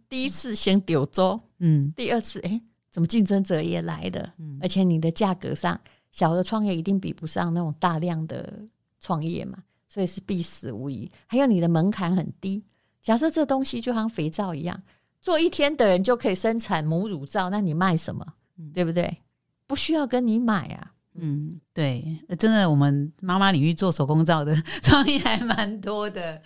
[0.06, 2.60] 第一次先丢走，嗯，第二次，哎，
[2.90, 4.34] 怎么竞争者也来的？
[4.36, 8.62] 嗯，而且你的价格上，小的创业一定比不上那种大量的
[9.00, 11.10] 创业嘛，所以是必死无疑。
[11.26, 12.64] 还有你的门槛很低，
[13.02, 14.82] 假设这东西就像肥皂一样，
[15.20, 18.24] 做一天的人就可以生产母乳皂，那你卖什么？
[18.72, 19.18] 对不对？
[19.66, 20.92] 不需要跟你买啊。
[21.14, 22.02] 嗯，对，
[22.38, 26.40] 真的，我们妈妈领域做手工皂的 创意还蛮多的。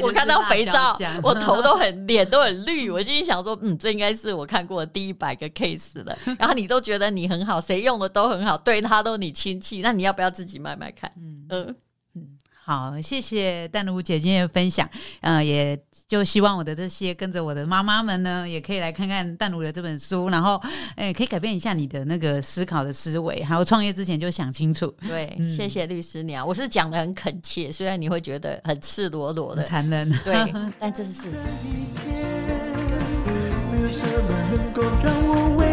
[0.00, 6.16] 我看到肥皂，我头都很 脸都很绿，我心里想说，嗯，这应该是我看过的第一百个 case 了。
[6.38, 11.10] 然后你都觉得你很好，谁用的都很好，对他都你亲戚，那你要不要自己卖卖看？
[11.16, 11.76] 嗯嗯。
[12.72, 14.88] 好，谢谢淡如姐今天的分享，
[15.20, 20.58] 呃，也就希望我的这些跟着我的妈妈们呢，也可以来看看淡如的这本书，然后，
[20.96, 24.86] 哎，可以改变一下你的那个思考的思维，还有创业之前就想清楚。
[25.06, 30.34] 对，嗯、谢谢律师娘，我是讲的很恳切，虽然你会觉得很赤裸裸的残忍，对，
[30.80, 31.50] 但这是事实。
[35.60, 35.71] 今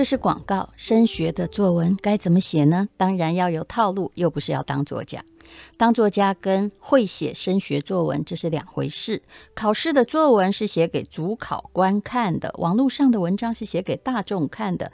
[0.00, 0.66] 这是广告。
[0.76, 2.88] 升学的作文该怎么写呢？
[2.96, 5.22] 当然要有套路，又不是要当作家。
[5.76, 9.22] 当作家跟会写升学作文这是两回事。
[9.54, 14.90] 考试的作文是写给主考官看的，网络上的文章是写给大众看的。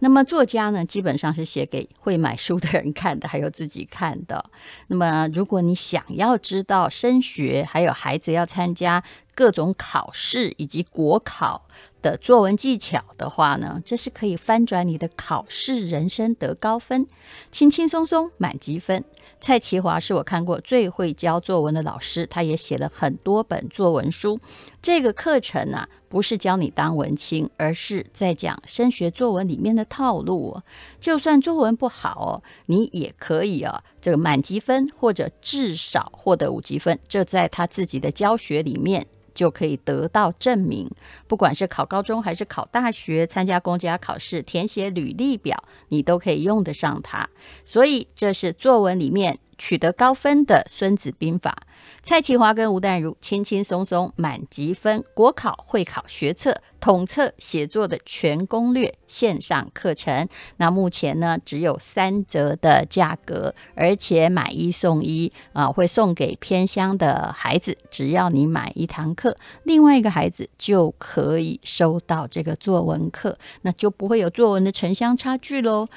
[0.00, 4.44] 那么作家呢，基本上是写给会买书的人看的，还有自己看的。
[4.86, 9.02] 那么如果你想要知道升学，还有孩子要参加
[9.34, 11.66] 各种考试以及国考
[12.00, 17.08] 的作文技巧的话呢，这是可以翻转你的考试人生，得高分，
[17.50, 19.04] 轻轻松松满级分。
[19.40, 24.38] 蔡其华是我看过最会教作文的老师，他也写了很多本作文书。
[24.82, 30.60] 这个课程、啊，不是教你当文青，而是在讲升学作文里面的套路。
[31.00, 36.98] 就算作文不好哦，你也可以啊，这个满级分或者至少获得五级分。
[37.06, 39.06] 这在他自己的教学里面。
[39.38, 40.90] 就可以得到证明，
[41.28, 45.56] 不管是考高中还是考大学，参加公家考试，填写履历表，
[45.90, 47.30] 你都可以用得上它。
[47.64, 51.58] 所以这是作文里面取得高分的《孙子兵法》。
[52.00, 60.28] 蔡其华跟吴淡如轻轻松松满级分，国考会考学测统测写作的全攻略线上课程。
[60.58, 69.34] 那目前呢，只有三折的价格，而且买一送一啊，会送给偏乡的孩子，只要你买一堂课，
[69.64, 75.88] 另外一个孩子就可以收到这个作文课，那就不会有作文的城乡差距喽。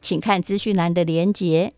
[0.00, 1.72] 请看资讯栏的连结。